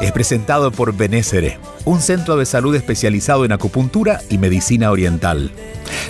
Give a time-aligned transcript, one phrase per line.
[0.00, 5.52] es presentado por Benésere, un centro de salud especializado en acupuntura y medicina oriental.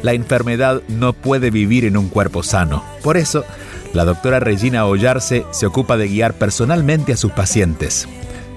[0.03, 2.85] La enfermedad no puede vivir en un cuerpo sano.
[3.03, 3.45] Por eso,
[3.93, 8.09] la doctora Regina Ollarse se ocupa de guiar personalmente a sus pacientes.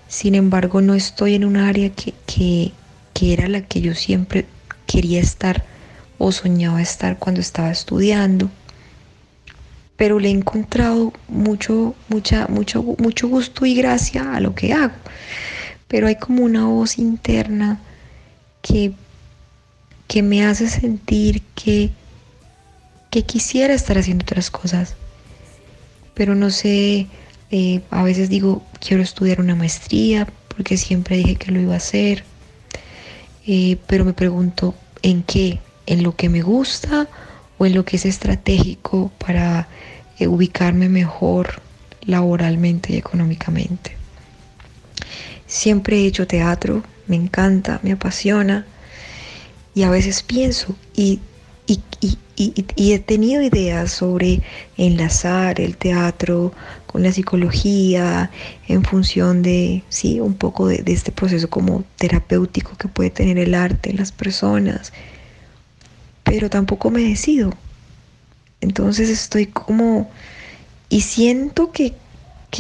[0.07, 2.71] Sin embargo, no estoy en un área que, que,
[3.13, 4.45] que era la que yo siempre
[4.87, 5.65] quería estar
[6.17, 8.49] o soñaba estar cuando estaba estudiando.
[9.97, 14.95] Pero le he encontrado mucho, mucha, mucho, mucho gusto y gracia a lo que hago.
[15.89, 17.79] Pero hay como una voz interna
[18.63, 18.93] que,
[20.07, 21.91] que me hace sentir que,
[23.11, 24.95] que quisiera estar haciendo otras cosas.
[26.15, 27.07] Pero no sé,
[27.51, 31.77] eh, a veces digo, quiero estudiar una maestría porque siempre dije que lo iba a
[31.77, 32.23] hacer.
[33.45, 34.73] Eh, pero me pregunto,
[35.03, 35.59] ¿en qué?
[35.85, 37.07] ¿En lo que me gusta
[37.57, 39.67] o en lo que es estratégico para
[40.17, 41.61] eh, ubicarme mejor
[42.05, 43.97] laboralmente y económicamente?
[45.45, 48.65] Siempre he hecho teatro, me encanta, me apasiona
[49.75, 51.19] y a veces pienso y,
[52.75, 54.41] he tenido ideas sobre
[54.77, 56.51] enlazar el teatro
[56.87, 58.31] con la psicología
[58.67, 63.55] en función de, sí, un poco de, este proceso como terapéutico que puede tener el
[63.55, 64.93] arte en las personas,
[66.23, 67.53] pero tampoco me decido.
[68.61, 70.09] Entonces estoy como,
[70.89, 71.93] y siento que,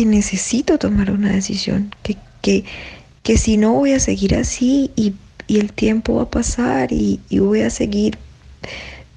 [0.05, 1.93] necesito tomar una decisión,
[2.41, 2.65] que,
[3.23, 5.15] que si no voy a seguir así y,
[5.49, 8.17] el tiempo va a pasar y, voy a seguir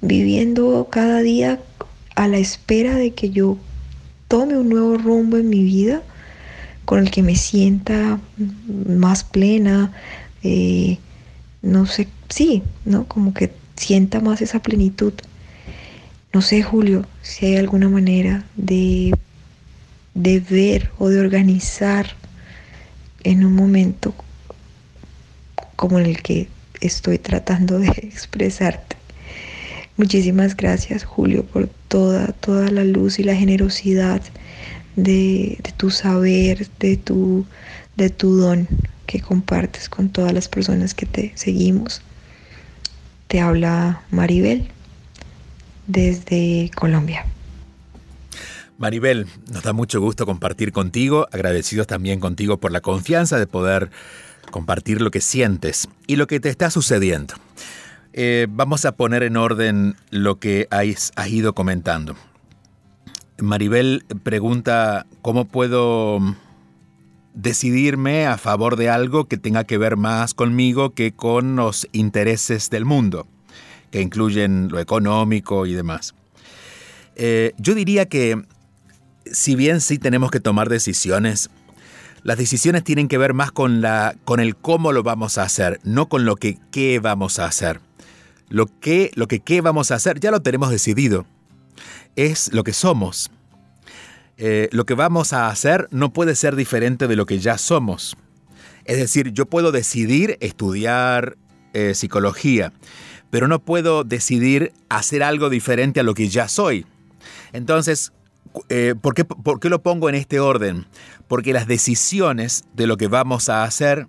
[0.01, 1.59] viviendo cada día
[2.15, 3.57] a la espera de que yo
[4.27, 6.03] tome un nuevo rumbo en mi vida
[6.85, 8.19] con el que me sienta
[8.87, 9.91] más plena,
[10.43, 10.99] eh,
[11.61, 13.05] no sé, sí, ¿no?
[13.05, 15.13] Como que sienta más esa plenitud.
[16.33, 19.13] No sé, Julio, si hay alguna manera de,
[20.13, 22.15] de ver o de organizar
[23.23, 24.13] en un momento
[25.75, 26.47] como el que
[26.81, 28.95] estoy tratando de expresarte.
[29.95, 34.21] Muchísimas gracias Julio por toda, toda la luz y la generosidad
[34.95, 37.45] de, tu saber, de tu,
[37.95, 38.67] de tu don
[39.05, 42.01] que compartes con todas las personas que te seguimos.
[43.27, 44.67] Te habla Maribel
[45.87, 47.25] desde Colombia.
[48.77, 53.89] Maribel, nos da mucho gusto compartir contigo, agradecidos también contigo por la confianza de poder
[54.51, 57.33] compartir lo que sientes y lo que te está sucediendo.
[58.13, 62.15] Eh, vamos a poner en orden lo que has, ido comentando.
[63.39, 66.19] Maribel pregunta, ¿cómo puedo
[67.33, 72.69] decidirme a favor de algo que tenga que ver más conmigo que con los intereses
[72.69, 73.27] del mundo,
[73.91, 76.13] que incluyen lo económico y demás?
[77.15, 78.43] Eh, yo diría que
[79.33, 81.49] si bien sí tenemos que tomar decisiones,
[82.23, 85.79] las decisiones tienen que ver más con, la, con el cómo lo vamos a hacer,
[85.83, 87.79] no con lo que qué vamos a hacer.
[88.49, 91.25] Lo que, lo que qué vamos a hacer ya lo tenemos decidido.
[92.15, 93.29] Es lo que somos.
[94.37, 98.17] Eh, lo que vamos a hacer no puede ser diferente de lo que ya somos.
[98.85, 101.37] Es decir, yo puedo decidir estudiar
[101.73, 102.71] eh, psicología,
[103.29, 106.85] pero no puedo decidir hacer algo diferente a lo que ya soy.
[107.51, 108.13] Entonces,
[108.69, 110.85] eh, ¿por, qué, ¿por qué lo pongo en este orden?
[111.27, 114.07] Porque las decisiones de lo que vamos a hacer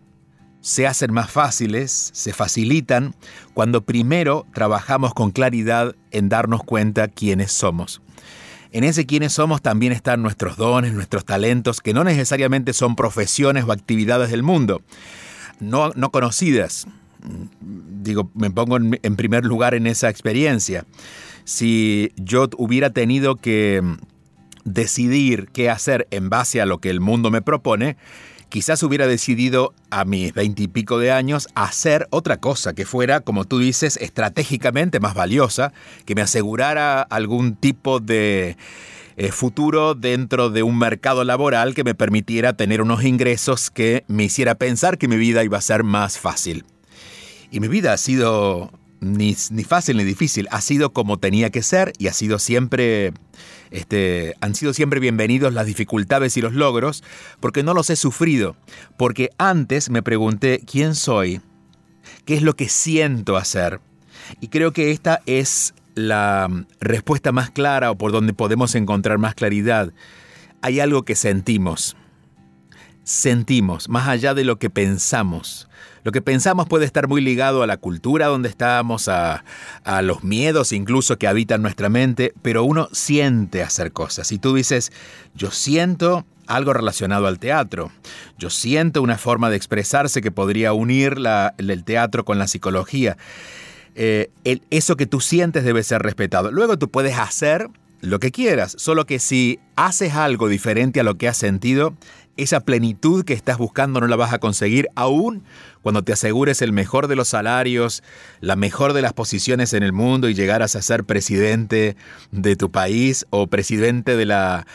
[0.60, 3.14] se hacen más fáciles, se facilitan,
[3.54, 8.02] cuando primero trabajamos con claridad en darnos cuenta quiénes somos.
[8.70, 13.64] En ese quiénes somos también están nuestros dones, nuestros talentos, que no necesariamente son profesiones
[13.64, 14.82] o actividades del mundo,
[15.60, 16.86] no, no conocidas.
[17.60, 20.84] Digo, me pongo en primer lugar en esa experiencia.
[21.44, 23.82] Si yo hubiera tenido que
[24.72, 27.96] decidir qué hacer en base a lo que el mundo me propone,
[28.48, 33.58] quizás hubiera decidido a mis veintipico de años hacer otra cosa que fuera, como tú
[33.58, 35.72] dices, estratégicamente más valiosa,
[36.04, 38.56] que me asegurara algún tipo de
[39.16, 44.24] eh, futuro dentro de un mercado laboral que me permitiera tener unos ingresos que me
[44.24, 46.64] hiciera pensar que mi vida iba a ser más fácil.
[47.50, 51.62] Y mi vida ha sido ni, ni fácil ni difícil, ha sido como tenía que
[51.62, 53.12] ser y ha sido siempre
[53.70, 57.02] este, han sido siempre bienvenidos las dificultades y los logros,
[57.40, 58.56] porque no los he sufrido,
[58.96, 61.40] porque antes me pregunté quién soy,
[62.24, 63.80] qué es lo que siento hacer.
[64.40, 66.48] Y creo que esta es la
[66.80, 69.92] respuesta más clara o por donde podemos encontrar más claridad.
[70.62, 71.96] Hay algo que sentimos.
[73.04, 75.67] Sentimos, más allá de lo que pensamos.
[76.08, 79.44] Lo que pensamos puede estar muy ligado a la cultura donde estamos, a,
[80.00, 84.32] los miedos incluso que habitan nuestra mente, pero uno siente hacer cosas.
[84.32, 84.90] Y tú dices,
[85.34, 87.92] yo siento algo relacionado al teatro.
[88.38, 91.16] Yo siento una forma de expresarse que podría unir
[91.58, 93.18] el teatro con la psicología.
[93.94, 94.30] Eh,
[94.70, 96.50] eso que tú sientes debe ser respetado.
[96.50, 97.68] Luego tú puedes hacer
[98.00, 101.94] lo que quieras, solo que si haces algo diferente a lo que has sentido,
[102.38, 105.42] esa plenitud que estás buscando no la vas a conseguir aún
[105.82, 108.02] cuando te asegures el mejor de los salarios,
[108.40, 111.96] la mejor de las posiciones en el mundo y llegaras a ser presidente
[112.30, 114.66] de tu país o presidente de la,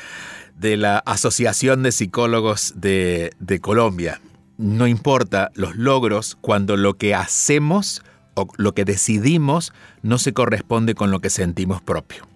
[0.60, 4.22] de la Asociación de Psicólogos de, de Colombia.
[4.58, 8.04] No importa los logros cuando lo que hacemos
[8.36, 12.28] o lo que decidimos no se corresponde con lo que sentimos propio.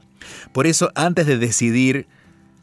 [0.52, 2.08] Por eso, antes de decidir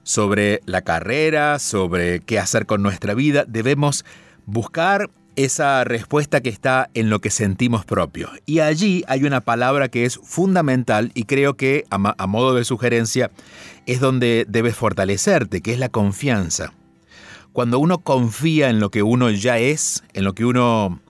[0.04, 4.04] sobre la carrera, sobre qué hacer con nuestra vida, debemos
[4.46, 8.30] buscar esa respuesta que está en lo que sentimos propio.
[8.46, 13.30] Y allí hay una palabra que es fundamental y creo que a, modo de sugerencia
[13.86, 16.72] es donde debes fortalecerte, que es la confianza.
[17.52, 21.00] Cuando uno confía en lo que uno ya es, en lo que uno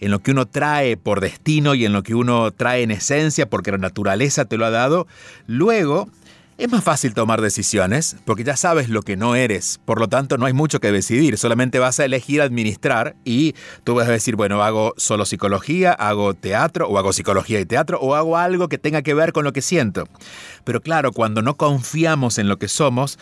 [0.00, 3.50] en lo que uno trae por destino y en lo que uno trae en esencia
[3.50, 5.08] porque la naturaleza te lo ha dado,
[5.48, 6.08] luego
[6.58, 10.36] es más fácil tomar decisiones porque ya sabes lo que no eres, por lo tanto
[10.36, 14.36] no hay mucho que decidir, solamente vas a elegir administrar y tú vas a decir,
[14.36, 18.76] bueno, hago solo psicología, hago teatro o hago psicología y teatro o hago algo que
[18.76, 20.08] tenga que ver con lo que siento.
[20.64, 23.18] Pero claro, cuando no confiamos en lo que somos,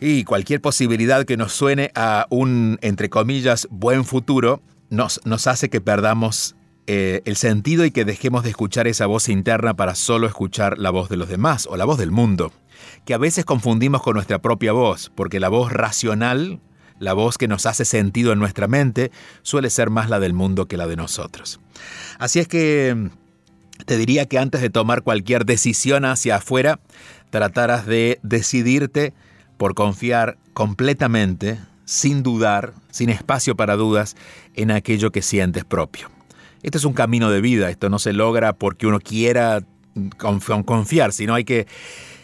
[0.00, 5.68] y cualquier posibilidad que nos suene a un, entre comillas, buen futuro, nos, nos hace
[5.70, 6.55] que perdamos
[6.88, 10.90] eh, el sentido y que dejemos de escuchar esa voz interna para solo escuchar la
[10.90, 12.52] voz de los demás o la voz del mundo,
[13.04, 16.60] que a veces confundimos con nuestra propia voz, porque la voz racional,
[17.00, 19.10] la voz que nos hace sentido en nuestra mente,
[19.42, 21.60] suele ser más la del mundo que la de nosotros.
[22.18, 23.10] Así es que
[23.84, 26.78] te diría que antes de tomar cualquier decisión hacia afuera,
[27.30, 29.12] trataras de decidirte
[29.56, 34.16] por confiar completamente, sin dudar, sin espacio para dudas,
[34.54, 36.15] en aquello que sientes propio.
[36.66, 39.62] Este es un camino de vida, esto no se logra porque uno quiera
[40.18, 41.68] confiar, sino hay que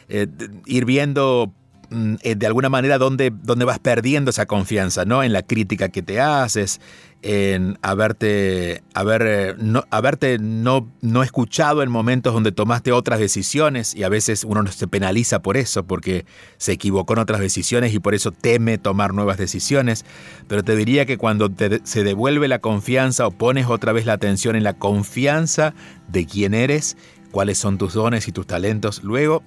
[0.09, 0.27] eh,
[0.67, 1.53] ir viendo
[1.91, 5.23] mm, eh, de alguna manera dónde, dónde vas perdiendo esa confianza, ¿no?
[5.23, 6.81] En la crítica que te haces,
[7.23, 13.95] en haberte, haber, eh, no, haberte no, no escuchado en momentos donde tomaste otras decisiones
[13.95, 16.27] y a veces uno se penaliza por eso, porque
[16.57, 20.05] se equivocó en otras decisiones y por eso teme tomar nuevas decisiones.
[20.49, 21.49] Pero te diría que cuando
[21.85, 25.75] se devuelve la confianza o pones otra vez la atención en la confianza
[26.09, 26.97] de quién eres,
[27.31, 29.45] cuáles son tus dones y tus talentos, luego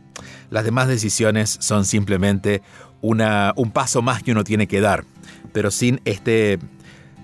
[0.50, 2.62] las demás decisiones son simplemente
[3.01, 5.03] una, un paso más que uno tiene que dar,
[5.51, 6.58] pero sin este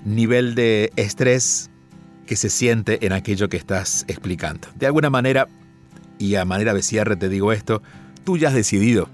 [0.05, 1.69] nivel de estrés
[2.25, 4.67] que se siente en aquello que estás explicando.
[4.75, 5.47] De alguna manera,
[6.17, 7.81] y a manera de cierre te digo esto,
[8.23, 9.09] tú ya has decidido,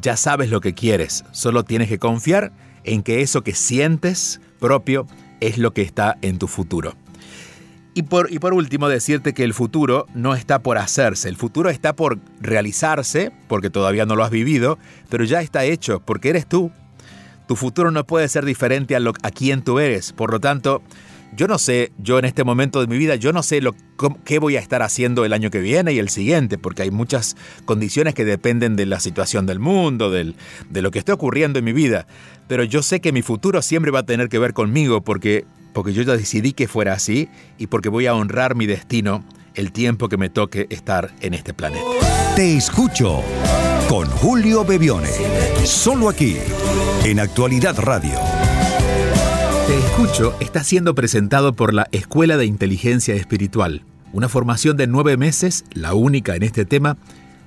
[0.00, 2.52] ya sabes lo que quieres, solo tienes que confiar
[2.84, 5.06] en que eso que sientes propio
[5.40, 6.94] es lo que está en tu futuro.
[7.94, 11.70] Y por, y por último, decirte que el futuro no está por hacerse, el futuro
[11.70, 16.46] está por realizarse, porque todavía no lo has vivido, pero ya está hecho, porque eres
[16.46, 16.70] tú,
[17.46, 20.12] tu futuro no puede ser diferente a, lo, a quien tú eres.
[20.12, 20.82] Por lo tanto,
[21.36, 23.74] yo no sé, yo en este momento de mi vida, yo no sé lo,
[24.24, 27.36] qué voy a estar haciendo el año que viene y el siguiente, porque hay muchas
[27.64, 30.34] condiciones que dependen de la situación del mundo, del,
[30.70, 32.06] de lo que esté ocurriendo en mi vida.
[32.48, 35.92] Pero yo sé que mi futuro siempre va a tener que ver conmigo, porque, porque
[35.92, 39.24] yo ya decidí que fuera así y porque voy a honrar mi destino
[39.54, 41.84] el tiempo que me toque estar en este planeta.
[42.34, 43.22] Te escucho
[43.88, 45.10] con Julio Bebione,
[45.64, 46.36] solo aquí
[47.04, 48.18] en Actualidad Radio.
[49.66, 55.16] Te escucho está siendo presentado por la Escuela de Inteligencia Espiritual, una formación de nueve
[55.16, 56.96] meses, la única en este tema,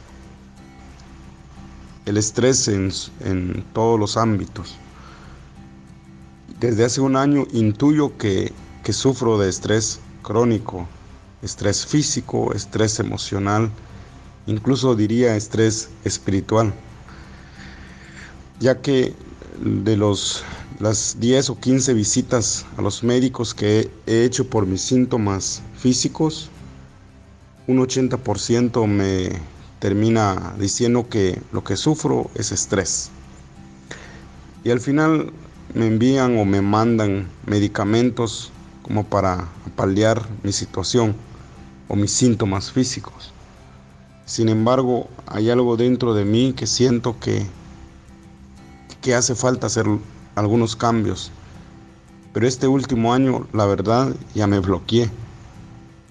[2.06, 4.76] El estrés en, todos los ámbitos.
[6.60, 8.52] Desde hace un año intuyo que,
[8.84, 10.88] que sufro de estrés crónico,
[11.42, 13.70] estrés físico, estrés emocional,
[14.48, 16.74] incluso diría estrés espiritual,
[18.60, 19.14] ya que
[19.60, 20.44] de los,
[20.80, 26.50] las 10 o 15 visitas a los médicos que he hecho por mis síntomas físicos,
[27.68, 29.30] un 80% me
[29.80, 33.12] termina diciendo que lo que sufro es estrés.
[34.64, 35.32] Y al final
[35.74, 41.16] me envían o me mandan medicamentos como para paliar mi situación
[41.90, 43.34] o mis síntomas físicos.
[44.26, 47.46] Sin embargo, hay algo dentro de mí que siento que,
[49.02, 49.86] que hace falta hacer
[50.36, 51.32] algunos cambios.
[52.34, 55.10] Pero este último año, la verdad, ya me bloqueé.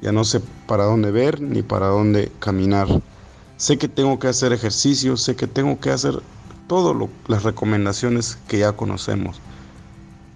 [0.01, 2.89] Ya no sé para dónde ver ni para dónde caminar.
[3.57, 6.21] Sé que tengo que hacer ejercicio, sé que tengo que hacer
[6.67, 9.41] todas las recomendaciones que ya conocemos.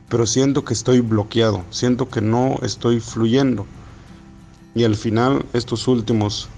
[0.09, 3.67] Pero siento que estoy bloqueado, siento que no estoy fluyendo.
[4.75, 6.49] Y al final, estos últimos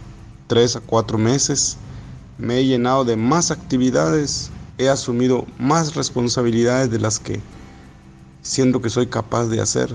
[0.47, 1.77] tres a cuatro meses,
[2.39, 7.41] me he llenado de más actividades, he asumido más responsabilidades de las que
[8.43, 9.95] siento que soy capaz de hacer.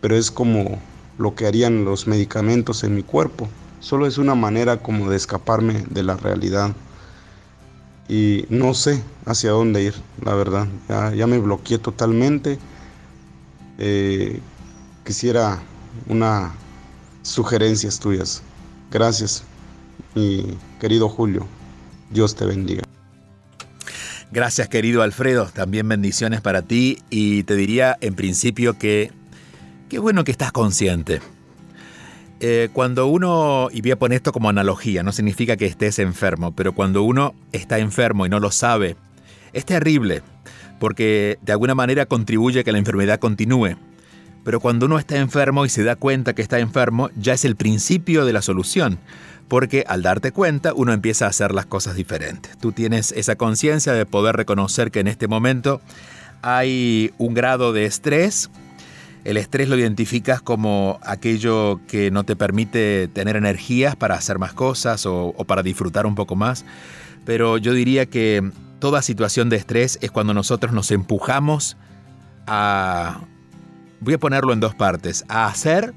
[0.00, 0.78] Pero es como
[1.20, 3.46] lo que harían los medicamentos en mi cuerpo.
[3.80, 6.74] Solo es una manera como de escaparme de la realidad.
[8.08, 10.66] Y no sé hacia dónde ir, la verdad.
[10.88, 12.58] Ya, me bloqueé totalmente.
[13.78, 14.40] Eh,
[15.04, 15.60] quisiera
[16.08, 16.52] una
[17.20, 18.42] sugerencias tuyas.
[18.90, 19.44] Gracias,
[20.14, 21.46] mi querido Julio.
[22.10, 22.82] Dios te bendiga.
[24.32, 29.12] Gracias querido Alfredo, también bendiciones para ti y te diría en principio que
[29.90, 31.20] Qué bueno que estás consciente.
[32.38, 36.54] Eh, cuando uno, y voy a poner esto como analogía, no significa que estés enfermo,
[36.54, 38.94] pero cuando uno está enfermo y no lo sabe,
[39.52, 40.22] es terrible,
[40.78, 43.76] porque de alguna manera contribuye a que la enfermedad continúe.
[44.44, 47.56] Pero cuando uno está enfermo y se da cuenta que está enfermo, ya es el
[47.56, 49.00] principio de la solución,
[49.48, 52.56] porque al darte cuenta uno empieza a hacer las cosas diferentes.
[52.58, 55.80] Tú tienes esa conciencia de poder reconocer que en este momento
[56.42, 58.50] hay un grado de estrés.
[59.24, 64.54] El estrés lo identificas como aquello que no te permite tener energías para hacer más
[64.54, 66.64] cosas o, para disfrutar un poco más.
[67.26, 71.76] Pero yo diría que toda situación de estrés es cuando nosotros nos empujamos
[72.46, 73.20] a
[74.00, 75.92] voy a ponerlo en dos partes, a hacer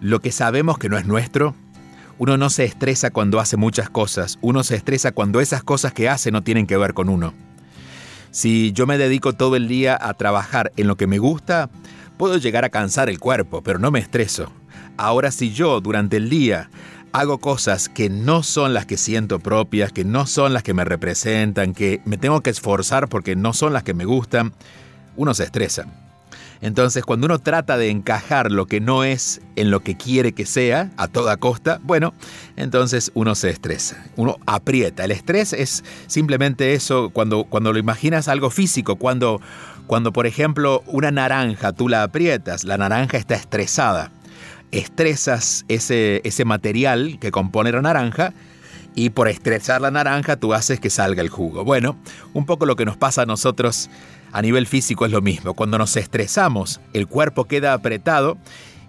[0.00, 1.54] lo que sabemos que no es nuestro.
[2.18, 6.08] Uno no se estresa cuando hace muchas cosas, uno se estresa cuando esas cosas que
[6.08, 7.34] hace no tienen que ver con uno.
[8.30, 11.68] Si yo me dedico todo el día a trabajar en lo que me gusta,
[12.20, 14.52] puedo llegar a cansar el cuerpo, pero no me estreso.
[14.98, 16.68] Ahora si yo durante el día
[17.12, 20.84] hago cosas que no son las que siento propias, que no son las que me
[20.84, 24.52] representan, que me tengo que esforzar porque no son las que me gustan,
[25.16, 25.86] uno se estresa.
[26.62, 30.44] Entonces, cuando uno trata de encajar lo que no es en lo que quiere que
[30.44, 32.12] sea, a toda costa, bueno,
[32.56, 35.04] entonces uno se estresa, uno aprieta.
[35.04, 39.40] El estrés es simplemente eso, cuando, cuando lo imaginas algo físico, cuando,
[39.86, 44.12] cuando por ejemplo una naranja tú la aprietas, la naranja está estresada.
[44.70, 48.34] Estresas ese, ese material que compone la naranja
[48.94, 51.64] y por estresar la naranja tú haces que salga el jugo.
[51.64, 51.96] Bueno,
[52.34, 53.88] un poco lo que nos pasa a nosotros
[54.32, 55.54] a nivel físico es lo mismo.
[55.54, 58.38] Cuando nos estresamos, el cuerpo queda apretado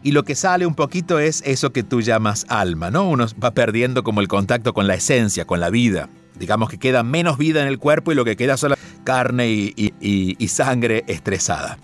[0.03, 3.07] y lo que sale un poquito es eso que tú llamas alma, ¿no?
[3.07, 6.09] Uno va perdiendo como el contacto con la esencia, con la vida.
[6.39, 10.47] Digamos que queda menos vida en el cuerpo y lo que queda solo carne y,
[10.47, 11.77] sangre estresada.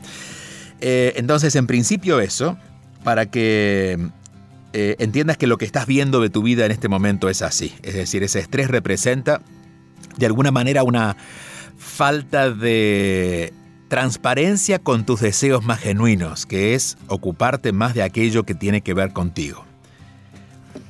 [0.81, 2.57] Eh, entonces, en principio eso,
[3.03, 3.97] para que
[4.73, 7.73] eh, entiendas que lo que estás viendo de tu vida en este momento es así.
[7.83, 9.41] Es decir, ese estrés representa
[10.17, 11.17] de alguna manera una
[11.77, 13.53] falta de
[13.87, 18.93] transparencia con tus deseos más genuinos, que es ocuparte más de aquello que tiene que
[18.93, 19.65] ver contigo.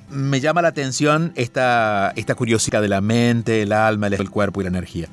[0.09, 4.63] Me llama la atención esta, esta curiosidad de la mente, el alma, el cuerpo y
[4.63, 5.09] la energía.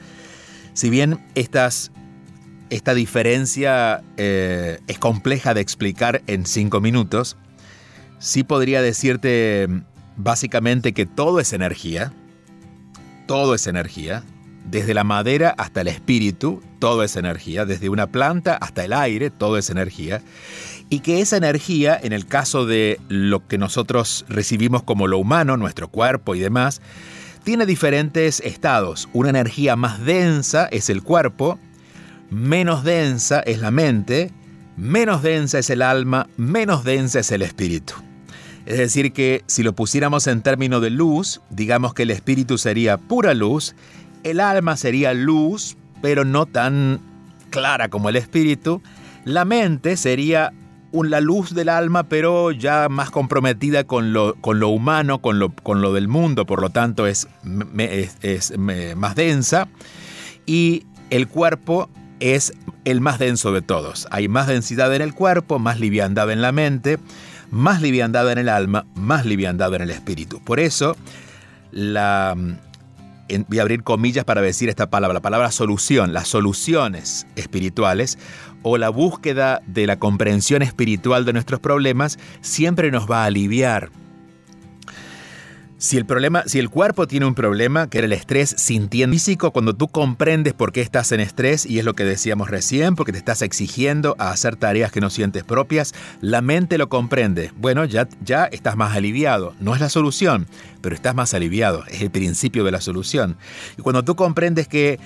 [0.72, 7.36] Si bien esta diferencia eh, es compleja de explicar en cinco minutos,
[8.18, 9.68] sí podría decirte
[10.16, 12.12] básicamente que todo es energía,
[13.26, 14.22] todo es energía,
[14.64, 17.64] desde la madera hasta el espíritu, todo es energía.
[17.66, 20.22] Desde una planta hasta el aire, todo es energía.
[20.90, 25.56] Y que esa energía, en el caso de lo que nosotros recibimos como lo humano,
[25.56, 26.80] nuestro cuerpo y demás,
[27.42, 29.08] tiene diferentes estados.
[29.12, 31.58] Una energía más densa es el cuerpo,
[32.30, 34.30] menos densa es la mente,
[34.76, 37.94] menos densa es el alma, menos densa es el espíritu.
[38.66, 42.96] Es decir, que si lo pusiéramos en términos de luz, digamos que el espíritu sería
[42.96, 43.74] pura luz
[44.24, 47.00] el alma sería luz, pero no tan
[47.50, 48.82] clara como el espíritu.
[49.24, 50.52] La mente sería
[50.92, 55.50] la luz del alma, pero ya más comprometida con lo, con lo humano, con lo,
[55.50, 57.28] con lo, del mundo, por lo tanto es,
[58.22, 58.52] es,
[58.96, 59.68] más densa.
[60.46, 64.06] Y el cuerpo es el más denso de todos.
[64.10, 66.98] Hay más densidad en el cuerpo, más liviandad en la mente,
[67.50, 70.42] más liviandad en el alma, más liviandad en el espíritu.
[70.44, 70.96] Por eso,
[71.72, 72.36] la,
[73.48, 78.18] voy a abrir comillas para decir esta palabra, la palabra solución, las soluciones espirituales
[78.62, 83.90] o la búsqueda de la comprensión espiritual de nuestros problemas siempre nos va a aliviar
[85.84, 89.50] si el problema, si el cuerpo tiene un problema, que era el estrés sintiendo físico,
[89.50, 93.12] cuando tú comprendes por qué estás en estrés, y es lo que decíamos recién, porque
[93.12, 95.92] te estás exigiendo a hacer tareas que no sientes propias,
[96.22, 97.52] la mente lo comprende.
[97.58, 99.54] Bueno, ya, ya estás más aliviado.
[99.60, 100.46] No es la solución,
[100.80, 101.84] pero estás más aliviado.
[101.88, 103.36] Es el principio de la solución.
[103.76, 104.98] Y cuando tú comprendes que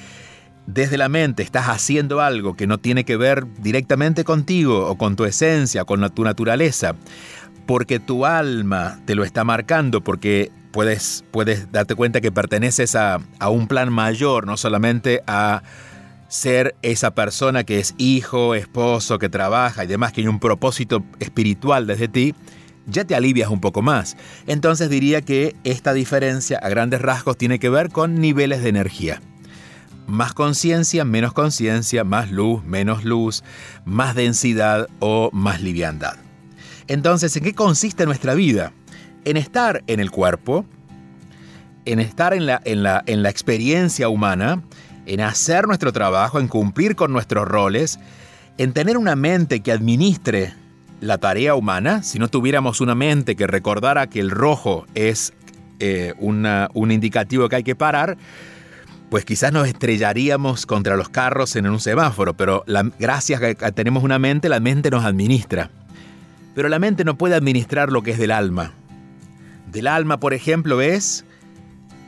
[0.69, 5.17] desde la mente estás haciendo algo que no tiene que ver directamente contigo o con
[5.17, 6.95] tu esencia, con tu naturaleza,
[7.67, 13.21] porque tu alma te lo está marcando, porque puedes, puedes darte cuenta que perteneces a,
[13.39, 15.63] a un plan mayor, no solamente a
[16.29, 21.05] ser esa persona que es hijo, esposo, que trabaja y demás, que hay un propósito
[21.19, 22.35] espiritual desde ti,
[22.87, 24.17] ya te alivias un poco más.
[24.47, 29.21] Entonces diría que esta diferencia a grandes rasgos tiene que ver con niveles de energía.
[30.07, 33.45] Más conciencia, menos conciencia, más luz, menos luz,
[33.85, 36.17] más densidad o más liviandad.
[36.87, 38.73] Entonces, ¿en qué consiste nuestra vida?
[39.29, 40.65] En estar en el cuerpo,
[41.85, 44.63] en estar en la, en la, en la experiencia humana,
[45.05, 48.01] en hacer nuestro trabajo, en cumplir con nuestros roles,
[48.57, 50.55] en tener una mente que administre
[51.03, 55.35] la tarea humana, si no tuviéramos una mente que recordara que el rojo es
[55.79, 58.17] eh, un indicativo que hay que parar,
[59.11, 62.65] pues quizás nos estrellaríamos contra los carros en un semáforo, pero
[62.99, 65.71] gracias a que tenemos una mente, la mente nos administra.
[66.55, 68.73] Pero la mente no puede administrar lo que es del alma.
[69.71, 71.25] Del alma, por ejemplo, es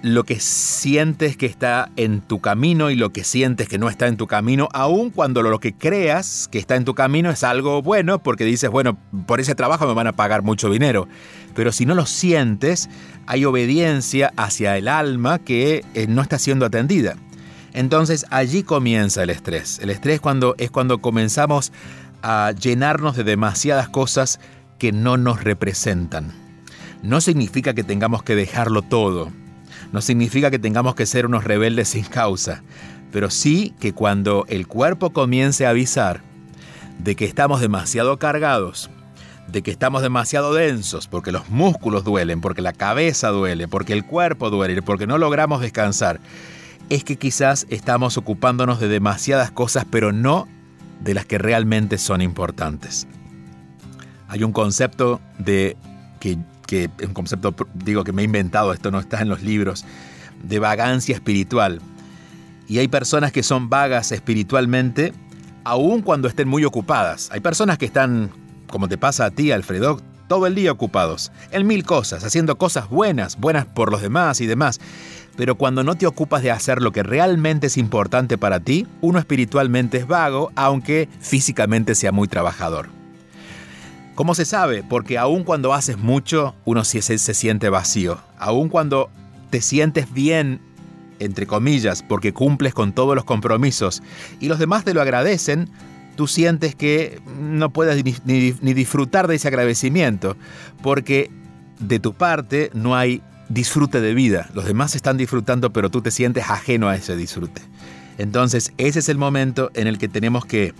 [0.02, 4.06] lo que sientes que está en tu camino y lo que sientes que no está
[4.06, 7.82] en tu camino, aun cuando lo que creas que está en tu camino es algo
[7.82, 8.96] bueno, porque dices, bueno,
[9.26, 11.06] por ese trabajo me van a pagar mucho dinero.
[11.54, 12.88] Pero si no lo sientes,
[13.26, 17.16] hay obediencia hacia el alma que eh, no está siendo atendida.
[17.74, 19.78] Entonces allí comienza el estrés.
[19.80, 21.72] El estrés cuando, es cuando comenzamos
[22.22, 24.40] a llenarnos de demasiadas cosas
[24.78, 26.49] que no nos representan.
[27.02, 29.30] No significa que tengamos que dejarlo todo
[29.92, 32.62] no significa que tengamos que ser unos rebeldes sin causa,
[33.12, 36.22] pero sí que cuando el cuerpo comience a avisar
[36.98, 38.90] de que estamos demasiado cargados,
[39.48, 44.04] de que estamos demasiado densos, porque los músculos duelen, porque la cabeza duele, porque el
[44.04, 46.20] cuerpo duele, porque no logramos descansar,
[46.88, 50.46] es que quizás estamos ocupándonos de demasiadas cosas, pero no
[51.00, 53.08] de las que realmente son importantes.
[54.28, 55.76] Hay un concepto de
[56.20, 56.38] que
[56.70, 59.85] que es un concepto, digo, que me he inventado, esto no está en los libros,
[60.44, 61.80] de vagancia espiritual.
[62.68, 65.12] Y hay personas que son vagas espiritualmente,
[65.64, 67.28] aun cuando estén muy ocupadas.
[67.33, 68.30] Hay personas que están,
[68.68, 72.88] como te pasa a ti, Alfredo, todo el día ocupados, en mil cosas, haciendo cosas
[72.88, 74.78] buenas, buenas por los demás y demás.
[75.37, 79.18] Pero cuando no te ocupas de hacer lo que realmente es importante para ti, uno
[79.18, 82.99] espiritualmente es vago, aunque físicamente sea muy trabajador.
[84.20, 84.83] ¿Cómo se sabe?
[84.83, 88.18] Porque aun cuando haces mucho, uno se, se siente vacío.
[88.38, 89.09] Aun cuando
[89.48, 90.61] te sientes bien,
[91.20, 94.02] entre comillas, porque cumples con todos los compromisos
[94.38, 95.70] y los demás te lo agradecen,
[96.16, 100.37] tú sientes que no puedes ni, ni, disfrutar de ese agradecimiento,
[100.83, 101.30] porque
[101.78, 104.50] de tu parte no hay disfrute de vida.
[104.52, 107.62] Los demás están disfrutando, pero tú te sientes ajeno a ese disfrute.
[108.18, 110.74] Entonces, ese es el momento en el que tenemos que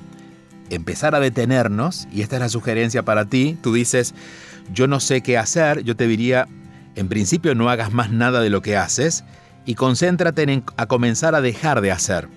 [0.71, 4.15] empezar a detenernos, y esta es la sugerencia para ti, tú dices,
[4.73, 6.49] yo no sé qué hacer, yo te diría,
[6.97, 9.25] en principio no hagas más nada de lo que haces
[9.67, 12.29] y concéntrate en a comenzar a dejar de hacer.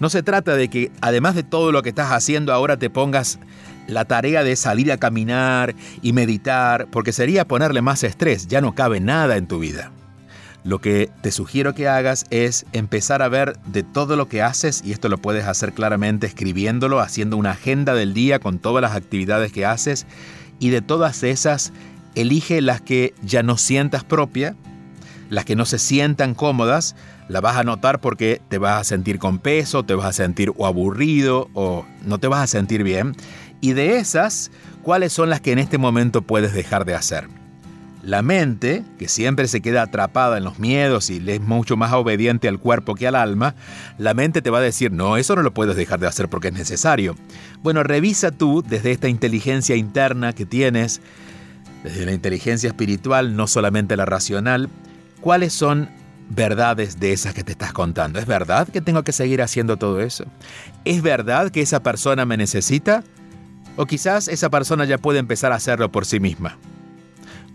[0.00, 3.38] No se trata de que además de todo lo que estás haciendo ahora te pongas
[3.86, 8.74] la tarea de salir a caminar y meditar, porque sería ponerle más estrés, ya no
[8.74, 9.92] cabe nada en tu vida.
[10.66, 14.82] Lo que te sugiero que hagas es empezar a ver de todo lo que haces,
[14.84, 18.96] y esto lo puedes hacer claramente escribiéndolo, haciendo una agenda del día con todas las
[18.96, 20.06] actividades que haces,
[20.58, 21.72] y de todas esas,
[22.16, 24.56] elige las que ya no sientas propia,
[25.30, 26.96] las que no se sientan cómodas,
[27.28, 30.52] las vas a notar porque te vas a sentir con peso, te vas a sentir
[30.56, 33.14] o aburrido o no te vas a sentir bien.
[33.60, 34.50] Y de esas,
[34.82, 37.45] ¿cuáles son las que en este momento puedes dejar de hacer?
[38.06, 42.46] La mente, que siempre se queda atrapada en los miedos y es mucho más obediente
[42.46, 43.56] al cuerpo que al alma,
[43.98, 46.48] la mente te va a decir, no, eso no lo puedes dejar de hacer porque
[46.48, 47.16] es necesario.
[47.64, 51.00] Bueno, revisa tú desde esta inteligencia interna que tienes,
[51.82, 54.68] desde la inteligencia espiritual, no solamente la racional,
[55.20, 55.90] cuáles son
[56.28, 58.20] verdades de esas que te estás contando.
[58.20, 60.26] ¿Es verdad que tengo que seguir haciendo todo eso?
[60.84, 63.02] ¿Es verdad que esa persona me necesita?
[63.74, 66.56] O quizás esa persona ya puede empezar a hacerlo por sí misma.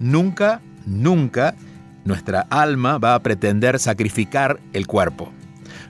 [0.01, 1.53] Nunca, nunca
[2.05, 5.31] nuestra alma va a pretender sacrificar el cuerpo.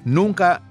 [0.03, 0.61] Nunca,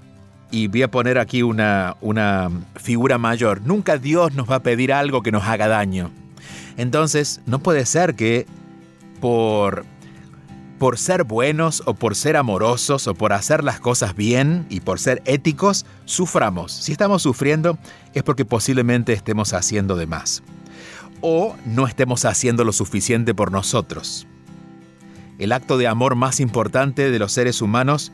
[0.50, 4.92] y voy a poner aquí una, una figura mayor, nunca Dios nos va a pedir
[4.92, 6.10] algo que nos haga daño.
[6.76, 8.46] Entonces, no puede ser que
[9.22, 9.86] por,
[10.78, 15.00] por ser buenos o por ser amorosos o por hacer las cosas bien y por
[15.00, 16.72] ser éticos, suframos.
[16.72, 17.78] Si estamos sufriendo
[18.12, 20.42] es porque posiblemente estemos haciendo de más
[21.20, 24.26] o no estemos haciendo lo suficiente por nosotros.
[25.38, 28.12] El acto de amor más importante de los seres humanos,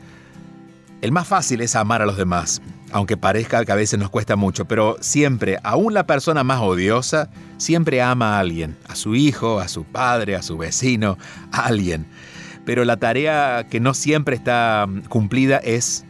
[1.01, 4.35] el más fácil es amar a los demás, aunque parezca que a veces nos cuesta
[4.35, 9.59] mucho, pero siempre, aún la persona más odiosa, siempre ama a alguien, a su hijo,
[9.59, 11.17] a su padre, a su vecino,
[11.51, 12.07] a alguien.
[12.65, 16.05] Pero la tarea que no siempre está cumplida es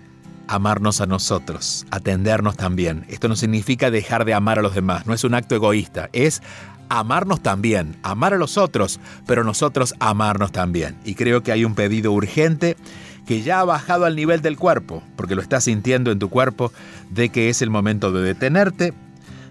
[0.47, 3.05] amarnos a nosotros, atendernos también.
[3.09, 6.41] Esto no significa dejar de amar a los demás, no es un acto egoísta, es
[6.89, 10.95] amarnos también, amar a los otros, pero nosotros amarnos también.
[11.03, 12.77] Y creo que hay un pedido urgente
[13.25, 16.71] que ya ha bajado al nivel del cuerpo, porque lo estás sintiendo en tu cuerpo,
[17.09, 18.93] de que es el momento de detenerte,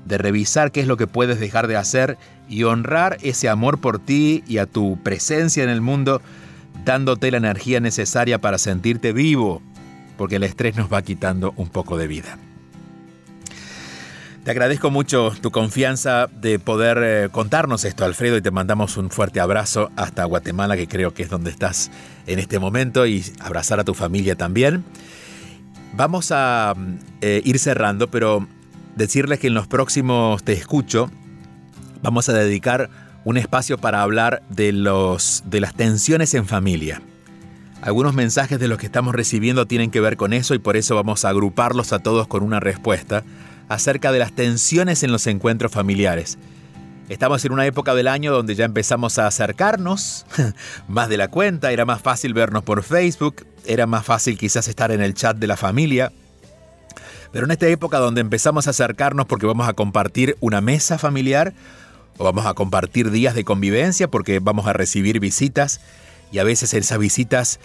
[0.07, 2.17] de revisar qué es lo que puedes dejar de hacer
[2.49, 6.23] y honrar ese amor por ti y a tu presencia en el mundo,
[6.85, 9.61] dándote la energía necesaria para sentirte vivo,
[10.17, 12.39] porque el estrés nos va quitando un poco de vida.
[14.47, 19.11] Te agradezco mucho tu confianza de poder eh, contarnos esto, Alfredo, y te mandamos un
[19.11, 21.91] fuerte abrazo hasta Guatemala, que creo que es donde estás
[22.29, 24.85] en este momento, y abrazar a tu familia también.
[25.95, 26.75] Vamos a
[27.23, 28.47] eh, ir cerrando, pero
[28.95, 31.11] decirles que en los próximos Te Escucho
[32.01, 32.89] vamos a dedicar
[33.25, 37.03] un espacio para hablar de, los, de las tensiones en familia.
[37.83, 40.95] Algunos mensajes de los que estamos recibiendo tienen que ver con eso y por eso
[40.95, 43.25] vamos a agruparlos a todos con una respuesta
[43.69, 46.39] acerca de las tensiones en los encuentros familiares.
[47.09, 50.27] Estamos en una época del año donde ya empezamos a acercarnos
[50.89, 54.91] más de la cuenta, era más fácil vernos por Facebook, era más fácil quizás estar
[54.91, 56.13] en el chat de la familia.
[57.33, 61.55] Pero en esta época donde empezamos a acercarnos porque vamos a compartir una mesa familiar
[62.19, 65.81] o vamos a compartir días de convivencia porque vamos a recibir visitas
[66.33, 67.61] y a veces esas visitas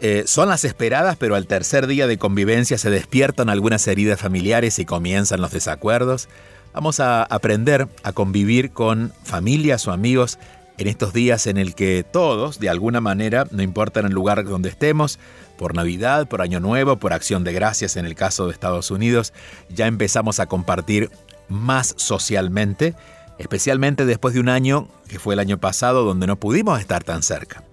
[0.00, 4.78] eh, son las esperadas, pero al tercer día de convivencia se despiertan algunas heridas familiares
[4.78, 6.28] y comienzan los desacuerdos.
[6.72, 10.38] Vamos a aprender a convivir con familias o amigos
[10.78, 14.44] en estos días en el que todos, de alguna manera, no importa en el lugar
[14.44, 15.18] donde estemos,
[15.56, 19.32] por Navidad, por Año Nuevo, por Acción de Gracias en el caso de Estados Unidos,
[19.68, 21.10] ya empezamos a compartir
[21.48, 22.94] más socialmente,
[23.38, 27.24] especialmente después de un año que fue el año pasado donde no pudimos estar tan
[27.24, 27.64] cerca.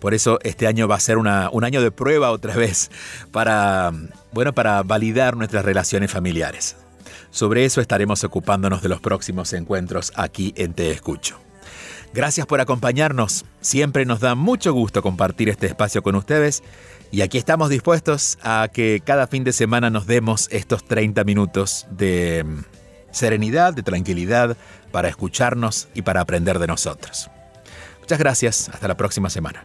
[0.00, 2.90] Por eso este año va a ser un año de prueba otra vez
[3.32, 3.92] para,
[4.32, 6.76] bueno, para validar nuestras relaciones familiares.
[7.30, 11.38] Sobre eso estaremos ocupándonos de los próximos encuentros aquí en Te Escucho.
[12.14, 13.44] Gracias por acompañarnos.
[13.60, 16.62] Siempre nos da mucho gusto compartir este espacio con ustedes
[17.10, 21.86] y aquí estamos dispuestos a que cada fin de semana nos demos estos 30 minutos
[21.90, 22.44] de
[23.10, 24.56] serenidad, de tranquilidad,
[24.92, 27.30] para escucharnos y para aprender de nosotros.
[28.00, 28.68] Muchas gracias.
[28.70, 29.64] Hasta la próxima semana.